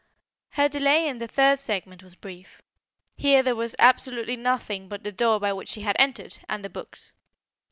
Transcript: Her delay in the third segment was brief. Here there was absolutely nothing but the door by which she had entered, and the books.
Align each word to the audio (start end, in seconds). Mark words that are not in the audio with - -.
Her 0.53 0.67
delay 0.67 1.07
in 1.07 1.19
the 1.19 1.27
third 1.27 1.59
segment 1.59 2.01
was 2.01 2.15
brief. 2.15 2.63
Here 3.17 3.43
there 3.43 3.55
was 3.55 3.75
absolutely 3.77 4.35
nothing 4.35 4.87
but 4.87 5.03
the 5.03 5.11
door 5.11 5.39
by 5.39 5.53
which 5.53 5.69
she 5.69 5.81
had 5.81 5.95
entered, 5.99 6.39
and 6.49 6.65
the 6.65 6.71
books. 6.71 7.13